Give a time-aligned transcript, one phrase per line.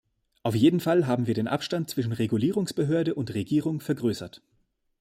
[0.41, 4.41] Auf jeden Fall haben wir den Abstand zwischen Regulierungsbehörde und Regierung vergrößert.